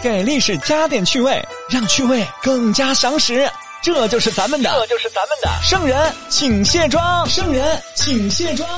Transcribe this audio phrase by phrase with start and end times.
[0.00, 3.48] 给历史加点趣味，让趣味更加详实。
[3.82, 7.26] 这就是咱们的，这就是咱们的圣人，请卸妆。
[7.26, 8.68] 圣人，请卸妆。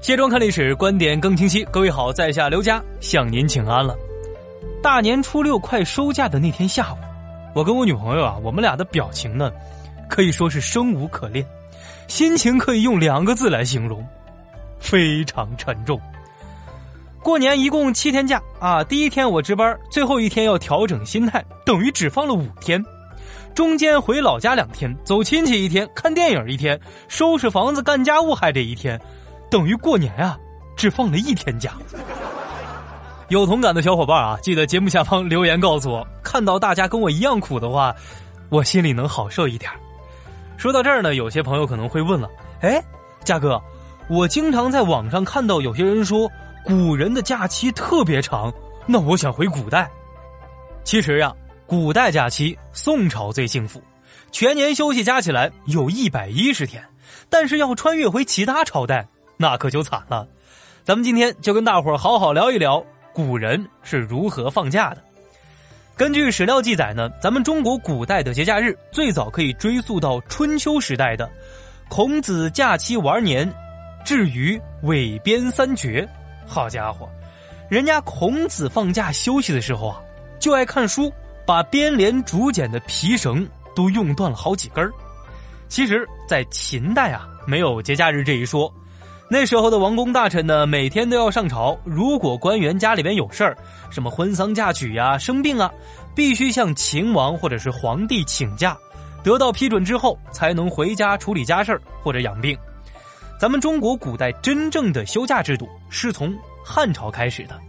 [0.00, 1.62] 卸妆看历史，观点更清晰。
[1.64, 3.94] 各位好，在下刘佳向您请安了。
[4.82, 6.96] 大年初六快收假的那天下午，
[7.54, 9.52] 我跟我女朋友啊，我们俩的表情呢，
[10.08, 11.46] 可以说是生无可恋，
[12.08, 14.06] 心情可以用两个字来形容，
[14.80, 16.00] 非常沉重。
[17.22, 22.84] 过年一共七天假啊，第一天我值班，最后一天要调整心态，等于只放了五天。
[23.54, 29.00] 中间回老家两天，走亲戚一天，看电影一天，收拾房子干家务还得一天，
[29.48, 30.36] 等于过年啊，
[30.76, 31.74] 只放了一天假。
[33.28, 37.94] 有同感的小伙伴啊，记得节目下方留言告诉我，看到大家跟我一样苦的话，
[38.48, 39.70] 我心里能好受一点。
[40.56, 42.28] 说到这儿呢，有些朋友可能会问了，
[42.62, 42.82] 哎，
[43.22, 43.62] 嘉哥，
[44.08, 46.28] 我经常在网上看到有些人说。
[46.64, 48.52] 古人的假期特别长，
[48.86, 49.90] 那我想回古代。
[50.84, 51.34] 其实呀，
[51.66, 53.82] 古代假期宋朝最幸福，
[54.30, 56.82] 全年休息加起来有一百一十天。
[57.28, 60.26] 但是要穿越回其他朝代，那可就惨了。
[60.84, 65.02] 咱们今天就跟大伙儿好好聊一聊古人是如何放假的。
[65.96, 71.30] 根据史料记载呢，咱们中国古代的节假日最早可以追溯到春秋时代的
[71.88, 73.52] 孔子假期玩年，
[74.04, 76.08] 至于尾编三绝。
[76.52, 77.08] 好家伙，
[77.70, 79.98] 人家孔子放假休息的时候啊，
[80.38, 81.10] 就爱看书，
[81.46, 84.92] 把编连竹简的皮绳都用断了好几根儿。
[85.68, 88.70] 其实，在秦代啊，没有节假日这一说。
[89.30, 91.74] 那时候的王公大臣呢，每天都要上朝。
[91.84, 93.56] 如果官员家里边有事儿，
[93.90, 95.72] 什么婚丧嫁娶呀、生病啊，
[96.14, 98.76] 必须向秦王或者是皇帝请假，
[99.24, 102.54] 得到批准之后，才能回家处理家事儿或者养病。
[103.42, 106.32] 咱们中国古代真正的休假制度是从
[106.64, 107.60] 汉朝开始的。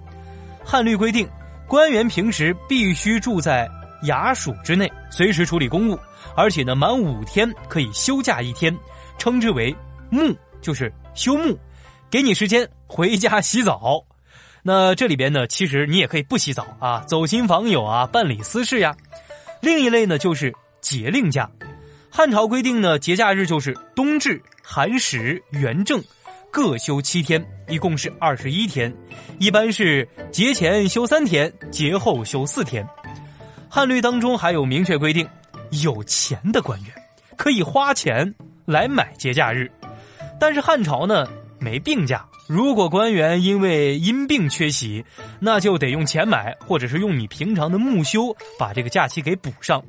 [0.64, 1.28] 汉律规定，
[1.68, 3.68] 官员平时必须住在
[4.04, 5.98] 衙署之内，随时处理公务，
[6.36, 8.72] 而且呢，满五天可以休假一天，
[9.18, 9.76] 称之为
[10.12, 11.58] 沐，就是休沐，
[12.08, 14.00] 给你时间回家洗澡。
[14.62, 18.96] 那这里边呢，其实你也可以不洗澡啊，走亲访友啊，办理私事呀。
[19.60, 21.50] 另一类呢，就是节令假。
[22.16, 26.00] 汉朝规定呢，节假日就是冬至、寒食、元正，
[26.52, 28.94] 各休七天，一共是二十一天。
[29.40, 32.88] 一般是节前休三天，节后休四天。
[33.68, 35.28] 汉律当中还有明确规定，
[35.82, 36.94] 有钱的官员
[37.36, 38.32] 可以花钱
[38.66, 39.68] 来买节假日，
[40.40, 41.28] 但是汉朝呢
[41.60, 42.24] 没病假。
[42.48, 45.04] 如果官员因为因病缺席，
[45.40, 49.84] 那就得用钱买，或者是用你平常的木休把这个假期给补上。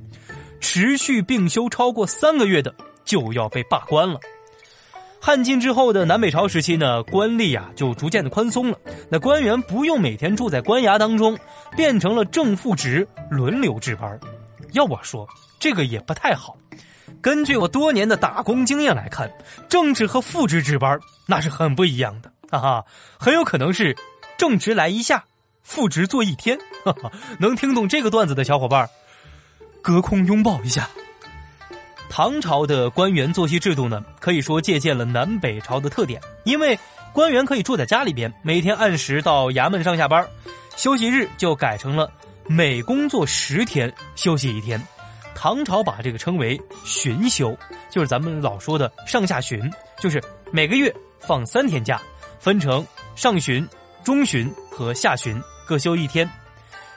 [0.65, 4.19] 持续病休超过三个月的，就要被罢官了。
[5.21, 8.79] 汉晋之后的南北朝时期呢，官吏啊就逐渐的宽松了。
[9.11, 11.39] 那官员不用每天住在官衙当中，
[11.77, 14.19] 变成了正副职轮流值班。
[14.73, 15.29] 要我说，
[15.61, 16.57] 这个也不太好。
[17.21, 19.31] 根据我多年的打工经验来看，
[19.69, 22.33] 正职和副职值班那是很不一样的。
[22.51, 22.85] 哈哈，
[23.19, 23.95] 很有可能是
[24.39, 25.25] 正职来一下，
[25.63, 26.59] 副职做一天。
[26.87, 28.89] 哈哈，能听懂这个段子的小伙伴。
[29.85, 30.89] 隔空拥抱一下。
[32.09, 36.79] 唐朝的官员作息制度呢，可以说借鉴了南北朝的特点，因为
[37.13, 40.27] 官员可以住在家里边，每天按时到衙门上下班，
[40.75, 42.11] 休息日就改成了
[42.47, 44.81] 每工作十天休息一天。
[45.35, 47.55] 唐朝把这个称为旬休，
[47.91, 52.01] 就是咱们老说的上下旬，就是每个月放三天假，
[52.39, 52.87] 分成
[53.17, 53.69] 上旬、
[54.03, 56.27] 中旬和下旬各休一天，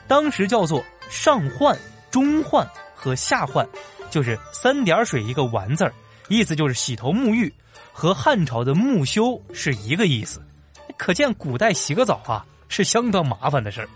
[0.08, 1.78] 当时叫做上换。
[2.18, 3.68] 中换和下换，
[4.10, 5.94] 就是三点水一个完字儿，
[6.30, 7.54] 意思就是洗头沐浴，
[7.94, 10.42] 和汉朝的沐休是一个意思。
[10.98, 13.90] 可见古代洗个澡啊是相当麻烦的事儿。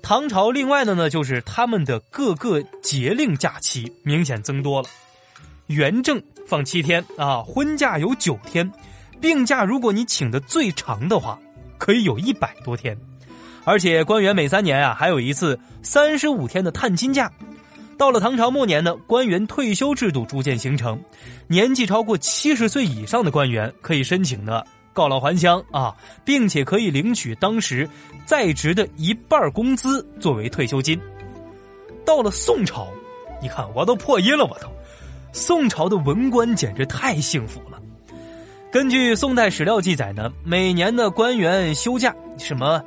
[0.00, 4.88] 唐朝另外的呢，就是他们的各个节令假期明显增多了。
[5.66, 8.72] 元正放七天啊，婚假有九天，
[9.20, 11.38] 病假如果你请的最长的话，
[11.76, 12.98] 可以有一百多天。
[13.68, 17.30] 而且官员每三年啊，还有一次三十五天的探亲假。
[17.98, 20.98] 到了唐朝末年呢，官员退休制度逐渐形成，
[21.48, 25.94] 年纪超过七十岁以上的官员可以申请的告老还乡啊，
[26.24, 27.86] 并且可以领取当时
[28.24, 30.98] 在职的一半工资作为退休金。
[32.06, 32.88] 到了宋朝，
[33.42, 34.66] 你看我都破音了，我都。
[35.30, 37.78] 宋朝的文官简直太幸福了。
[38.72, 42.82] 根据宋代史料记载呢，每年的官员休假什么。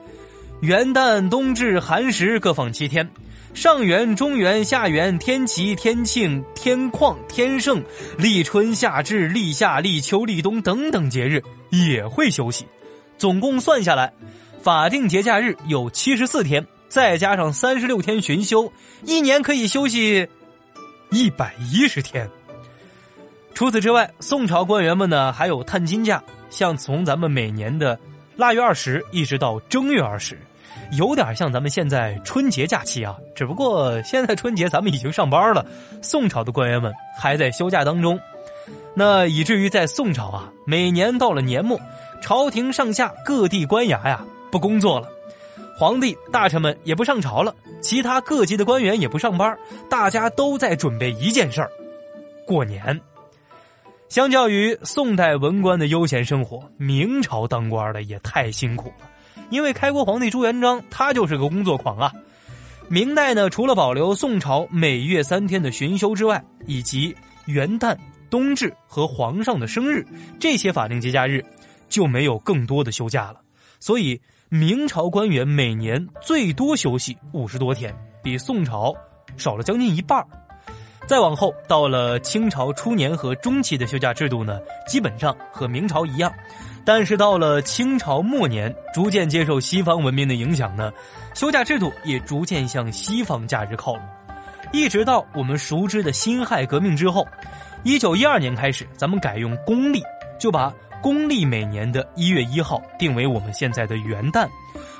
[0.61, 3.09] 元旦、冬至、寒食各放七天，
[3.51, 7.83] 上元、中元、下元、天齐、天庆、天旷、天盛、
[8.15, 11.41] 立春、夏至、立夏、立秋、立冬等等节日
[11.71, 12.67] 也会休息，
[13.17, 14.13] 总共算下来，
[14.61, 18.71] 法定节假日有七十四天，再加上三十六天巡休，
[19.03, 20.27] 一年可以休息
[21.09, 22.29] 一百一十天。
[23.55, 27.99] 除此之外，宋朝官员们呢还有探亲假，像从咱们每年的
[28.35, 30.39] 腊月二十一直到正月二十，
[30.91, 33.17] 有点像咱们现在春节假期啊。
[33.35, 35.65] 只不过现在春节咱们已经上班了，
[36.01, 38.19] 宋朝的官员们还在休假当中。
[38.93, 41.79] 那以至于在宋朝啊，每年到了年末，
[42.21, 45.07] 朝廷上下各地官衙呀不工作了，
[45.77, 49.57] 皇帝大臣们也不上朝了，其他各级的官员也不上班，
[49.89, 51.71] 大家都在准备一件事儿——
[52.45, 52.99] 过年。
[54.09, 59.09] 相较于宋代文官的悠闲生活，明朝当官的也太辛苦了。
[59.51, 62.11] 因为开国皇帝朱元璋他就是个工作狂啊。
[62.89, 67.15] 明代呢，除了保留宋朝每月三天的巡休之外，以及
[67.45, 67.95] 元旦。
[68.29, 70.07] 冬至和皇上的生日
[70.39, 71.43] 这些法定节假日
[71.89, 73.41] 就没有更多的休假了，
[73.77, 74.17] 所以
[74.47, 77.93] 明朝官员每年最多休息五十多天，
[78.23, 78.93] 比宋朝
[79.35, 80.25] 少了将近一半
[81.05, 86.31] 再往后，到了清朝初年和中期的休假制度呢，基本上和明朝一样，
[86.83, 90.91] 但是到了清朝末年，逐渐接受西方文明的影响呢，
[91.33, 94.01] 休假制度也逐渐向西方价值靠拢，
[94.71, 97.25] 一直到我们熟知的辛亥革命之后。
[97.83, 100.03] 一九一二年开始，咱们改用公历，
[100.39, 104.47] 就把公历每年的一月一号定为我们现在的元旦，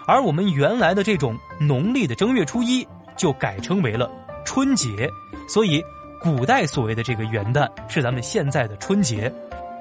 [0.08, 4.10] 而我们原来的这种农历的正月初一就改称为了
[4.44, 5.08] 春节。
[5.48, 5.80] 所以，
[6.20, 9.32] 古代所谓的这个元旦是咱们现在的春节。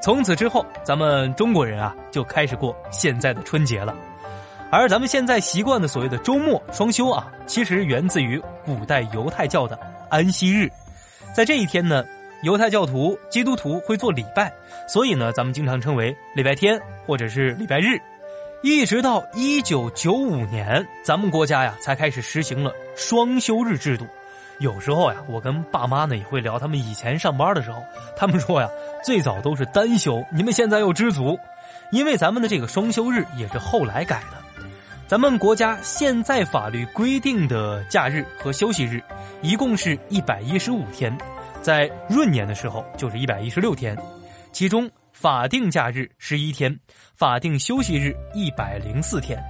[0.02, 3.94] 从此之后，咱们中国人啊就开始过现在的春节了。
[4.70, 10.70] 而咱们现在习惯的所谓的周末双休啊，其实源自于古代犹太教的安息日，
[11.35, 12.05] 在这一天呢。
[12.43, 14.50] 犹太教徒、基督徒会做礼拜，
[14.88, 18.00] 所以呢，咱们经常称为礼拜天或者是礼拜日。
[18.62, 24.06] 一直到一九九五年，咱们国家呀才开始实行了双休日制度。
[24.60, 27.82] 有时候呀，我跟爸妈呢也会聊他们以前上班的时候，
[28.14, 28.68] 他们说呀，
[29.02, 31.38] 最早都是单休，你们现在又知足，
[31.90, 34.36] 因为咱们的这个双休日也是后来改的。
[35.08, 39.02] 咱们国家现在法律规定的假日和休息日，
[39.40, 41.16] 一共是一百一十五天。
[41.62, 43.96] 在闰年的时候，就是一百一十六天，
[44.52, 46.78] 其中法定假日十一天，
[47.16, 49.42] 法定休息日一百零四天。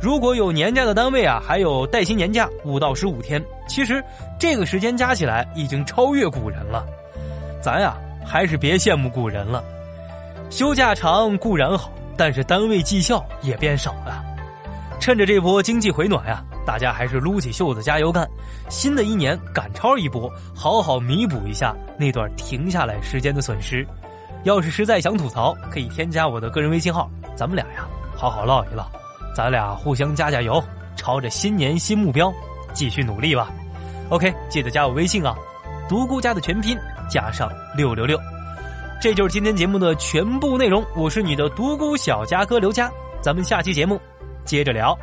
[0.00, 3.42] 如果有年假的单位啊，还有带薪年假五到十五天。
[3.68, 4.02] 其实
[4.38, 6.84] 这个时间加起来已经超越古人了。
[7.60, 9.62] 咱呀，还是别羡慕古人了。
[10.48, 14.24] 休假长固然好，但是单位绩效也变少了。
[14.98, 16.42] 趁着这波经济回暖呀。
[16.66, 18.28] 大家还是撸起袖子加油干，
[18.68, 23.84] 新的一年赶超一波，好好弥补一下那段停下来时间的损失。
[24.44, 28.88] 要是实在想吐槽，可以添加我的个人微信号，咱们俩呀好好唠一唠，
[29.34, 30.62] 咱俩互相加加油，
[30.96, 32.32] 朝着新年新目标
[32.72, 33.50] 继续努力吧。
[34.08, 35.34] OK，记得加我微信啊，
[35.88, 36.76] 独孤家的全拼
[37.08, 38.18] 加上六六六，
[39.00, 40.84] 这就是今天节目的全部内容。
[40.96, 42.90] 我是你的独孤小家哥刘佳，
[43.20, 44.00] 咱们下期节目
[44.44, 44.98] 接着聊。